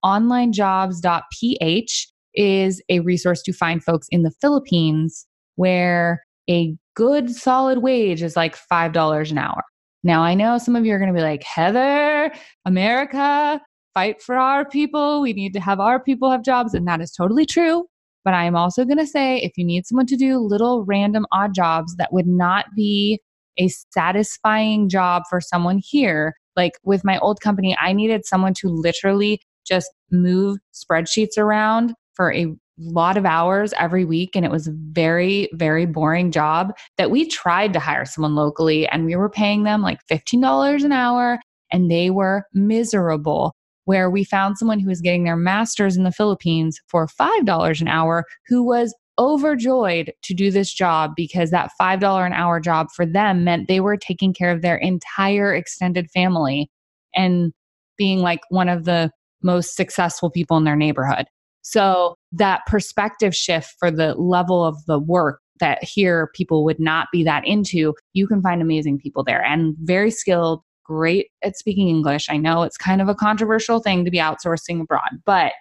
[0.05, 8.23] Onlinejobs.ph is a resource to find folks in the Philippines where a good solid wage
[8.23, 9.63] is like $5 an hour.
[10.05, 12.33] Now, I know some of you are going to be like, Heather,
[12.65, 13.61] America,
[13.95, 15.21] fight for our people.
[15.21, 16.75] We need to have our people have jobs.
[16.75, 17.87] And that is totally true.
[18.25, 21.27] But I am also going to say if you need someone to do little random
[21.33, 23.21] odd jobs that would not be
[23.59, 28.69] a satisfying job for someone here, like with my old company, I needed someone to
[28.69, 34.69] literally just move spreadsheets around for a lot of hours every week and it was
[34.69, 39.29] a very very boring job that we tried to hire someone locally and we were
[39.29, 41.41] paying them like $15 an hour
[41.73, 43.53] and they were miserable
[43.89, 47.89] where we found someone who was getting their master's in the Philippines for $5 an
[47.89, 53.07] hour who was overjoyed to do this job because that $5 an hour job for
[53.07, 56.71] them meant they were taking care of their entire extended family
[57.15, 57.51] and
[57.97, 59.11] being like one of the
[59.43, 61.25] most successful people in their neighborhood.
[61.63, 67.09] So that perspective shift for the level of the work that here people would not
[67.11, 71.89] be that into, you can find amazing people there and very skilled, great at speaking
[71.89, 72.29] English.
[72.31, 75.53] I know it's kind of a controversial thing to be outsourcing abroad, but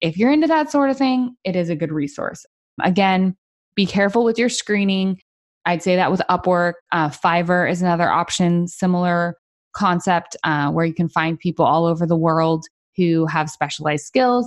[0.00, 2.44] if you're into that sort of thing, it is a good resource.
[2.82, 3.36] Again,
[3.74, 5.20] be careful with your screening.
[5.66, 6.74] I'd say that with Upwork.
[6.92, 9.36] Uh, Fiverr is another option, similar
[9.74, 12.64] concept uh, where you can find people all over the world
[12.96, 14.46] who have specialized skills.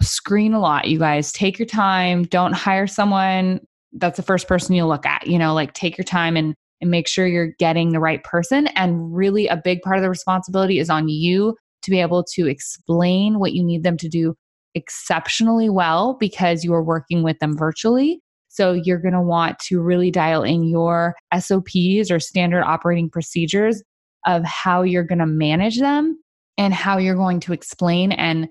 [0.00, 1.32] Screen a lot, you guys.
[1.32, 2.24] Take your time.
[2.24, 3.60] Don't hire someone
[3.92, 5.26] that's the first person you look at.
[5.26, 8.68] You know, like take your time and and make sure you're getting the right person.
[8.68, 12.46] And really, a big part of the responsibility is on you to be able to
[12.46, 14.34] explain what you need them to do
[14.74, 18.20] exceptionally well because you are working with them virtually.
[18.48, 23.82] So you're going to want to really dial in your SOPs or standard operating procedures
[24.26, 26.18] of how you're going to manage them
[26.56, 28.48] and how you're going to explain and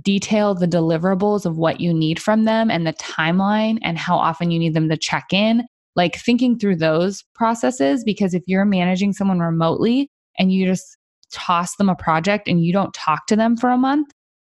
[0.00, 4.50] detail the deliverables of what you need from them and the timeline and how often
[4.50, 5.64] you need them to check in.
[5.94, 10.96] Like thinking through those processes, because if you're managing someone remotely and you just
[11.32, 14.10] toss them a project and you don't talk to them for a month,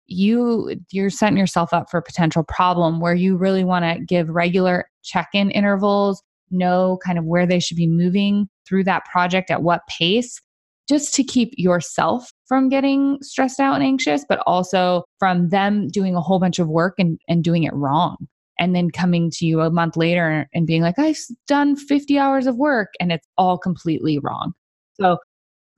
[0.06, 4.28] you you're setting yourself up for a potential problem where you really want to give
[4.30, 9.62] regular check-in intervals, know kind of where they should be moving through that project at
[9.62, 10.40] what pace
[10.88, 16.16] just to keep yourself from getting stressed out and anxious, but also from them doing
[16.16, 18.16] a whole bunch of work and, and doing it wrong.
[18.58, 22.46] And then coming to you a month later and being like, I've done 50 hours
[22.46, 24.52] of work and it's all completely wrong.
[24.94, 25.18] So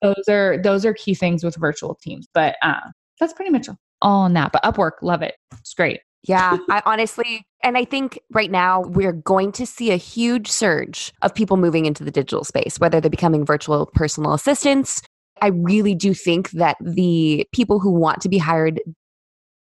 [0.03, 2.27] those are those are key things with virtual teams.
[2.33, 2.81] But uh,
[3.19, 3.69] that's pretty much
[4.03, 4.53] all on that.
[4.53, 5.35] But Upwork, love it.
[5.59, 6.01] It's great.
[6.23, 11.15] Yeah, I honestly, and I think right now we're going to see a huge surge
[11.23, 15.01] of people moving into the digital space, whether they're becoming virtual personal assistants.
[15.41, 18.83] I really do think that the people who want to be hired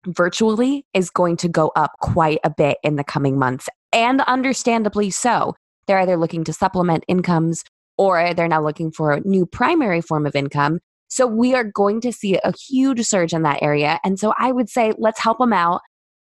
[0.06, 5.10] virtually is going to go up quite a bit in the coming months, and understandably
[5.10, 5.54] so.
[5.86, 7.64] They're either looking to supplement incomes
[7.98, 10.78] or they're now looking for a new primary form of income.
[11.08, 13.98] So we are going to see a huge surge in that area.
[14.04, 15.80] And so I would say let's help them out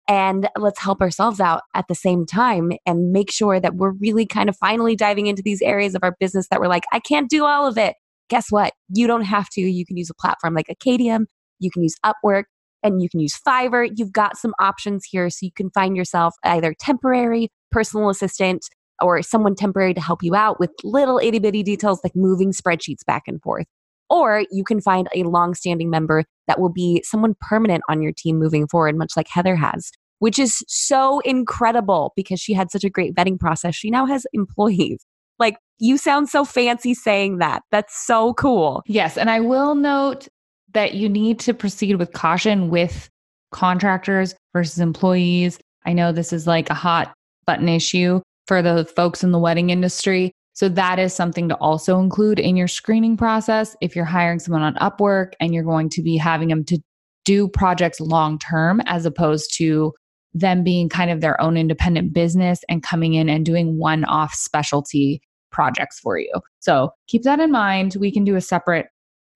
[0.06, 4.26] and let's help ourselves out at the same time and make sure that we're really
[4.26, 7.30] kind of finally diving into these areas of our business that we're like, I can't
[7.30, 7.94] do all of it.
[8.28, 8.74] Guess what?
[8.90, 9.60] You don't have to.
[9.62, 11.26] You can use a platform like Acadium,
[11.58, 12.44] you can use Upwork,
[12.84, 13.90] and you can use Fiverr.
[13.96, 18.64] You've got some options here so you can find yourself either temporary personal assistant
[19.02, 23.04] or someone temporary to help you out with little itty bitty details like moving spreadsheets
[23.04, 23.66] back and forth.
[24.10, 28.38] Or you can find a long-standing member that will be someone permanent on your team
[28.38, 32.90] moving forward, much like Heather has, which is so incredible because she had such a
[32.90, 33.74] great vetting process.
[33.74, 35.04] She now has employees.
[35.38, 37.62] Like, you sound so fancy saying that.
[37.72, 38.82] That's so cool.
[38.86, 39.18] Yes.
[39.18, 40.28] And I will note
[40.74, 43.08] that you need to proceed with caution with
[43.52, 45.58] contractors versus employees.
[45.86, 47.14] I know this is like a hot
[47.46, 50.32] button issue for the folks in the wedding industry.
[50.52, 53.76] So that is something to also include in your screening process.
[53.80, 56.78] If you're hiring someone on Upwork and you're going to be having them to
[57.24, 59.92] do projects long term as opposed to
[60.32, 64.34] them being kind of their own independent business and coming in and doing one off
[64.34, 66.32] specialty projects for you.
[66.58, 67.96] So keep that in mind.
[67.98, 68.86] We can do a separate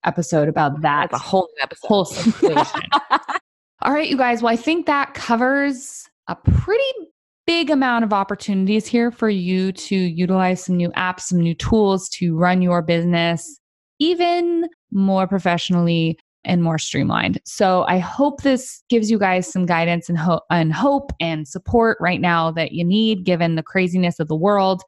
[0.04, 1.12] episode about that.
[1.12, 1.86] Like a whole new episode.
[1.86, 2.80] Whole situation.
[3.82, 4.42] All right, you guys.
[4.42, 6.82] Well, I think that covers a pretty
[7.46, 12.08] big amount of opportunities here for you to utilize some new apps, some new tools
[12.10, 13.58] to run your business
[13.98, 17.40] even more professionally and more streamlined.
[17.44, 21.98] So I hope this gives you guys some guidance and, ho- and hope and support
[22.00, 24.82] right now that you need given the craziness of the world.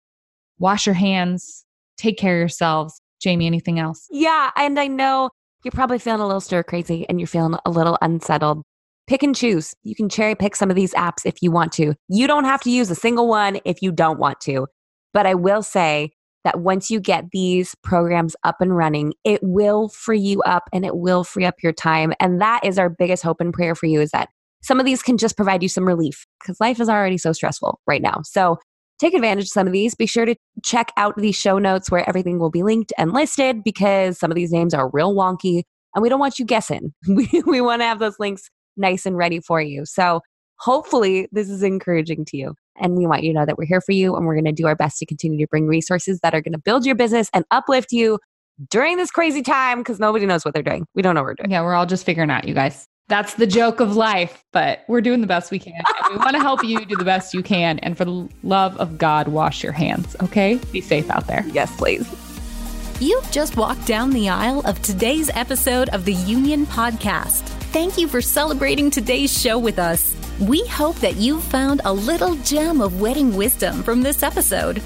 [0.59, 1.65] Wash your hands,
[1.97, 3.01] take care of yourselves.
[3.21, 4.07] Jamie, anything else?
[4.11, 5.31] Yeah, and I know
[5.65, 8.63] you're probably feeling a little stir crazy and you're feeling a little unsettled
[9.07, 9.75] pick and choose.
[9.83, 11.95] You can cherry pick some of these apps if you want to.
[12.09, 14.69] You don't have to use a single one if you don't want to.
[15.13, 16.13] But I will say
[16.45, 20.87] that once you get these programs up and running, it will free you up and
[20.87, 22.15] it will free up your time.
[22.21, 24.29] And that is our biggest hope and prayer for you is that
[24.63, 27.81] some of these can just provide you some relief because life is already so stressful
[27.87, 28.21] right now.
[28.25, 28.59] So
[29.01, 29.95] take advantage of some of these.
[29.95, 33.65] Be sure to check out the show notes where everything will be linked and listed
[33.65, 35.63] because some of these names are real wonky
[35.95, 36.93] and we don't want you guessing.
[37.09, 39.85] We, we want to have those links nice and ready for you.
[39.85, 40.21] So
[40.59, 42.55] hopefully this is encouraging to you.
[42.81, 44.53] And we want you to know that we're here for you and we're going to
[44.53, 47.29] do our best to continue to bring resources that are going to build your business
[47.35, 48.19] and uplift you
[48.69, 50.87] during this crazy time because nobody knows what they're doing.
[50.95, 51.51] We don't know what we're doing.
[51.51, 52.87] Yeah, we're all just figuring out, you guys.
[53.11, 55.83] That's the joke of life, but we're doing the best we can.
[56.11, 57.81] we want to help you do the best you can.
[57.81, 60.61] And for the love of God, wash your hands, okay?
[60.71, 61.45] Be safe out there.
[61.49, 62.09] Yes, please.
[63.01, 67.41] You've just walked down the aisle of today's episode of the Union Podcast.
[67.73, 70.15] Thank you for celebrating today's show with us.
[70.39, 74.81] We hope that you found a little gem of wedding wisdom from this episode.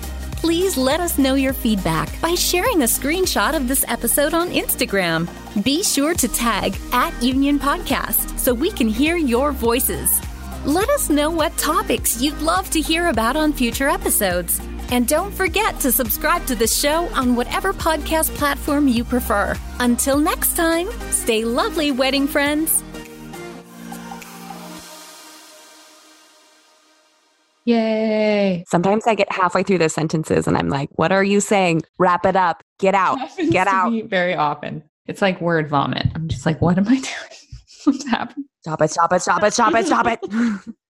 [0.45, 5.27] Please let us know your feedback by sharing a screenshot of this episode on Instagram.
[5.65, 10.21] Be sure to tag at Union Podcast so we can hear your voices.
[10.67, 14.61] Let us know what topics you'd love to hear about on future episodes.
[14.91, 19.57] And don't forget to subscribe to the show on whatever podcast platform you prefer.
[19.81, 22.85] Until next time, stay lovely, wedding friends.
[27.65, 28.65] Yay.
[28.69, 31.83] Sometimes I get halfway through those sentences and I'm like, what are you saying?
[31.99, 32.63] Wrap it up.
[32.79, 33.19] Get out.
[33.51, 33.93] Get out.
[34.07, 34.83] very often.
[35.07, 36.07] It's like word vomit.
[36.15, 37.05] I'm just like, what am I doing?
[37.85, 38.47] What's happening?
[38.61, 40.21] Stop it, stop it, stop it, stop it, stop it.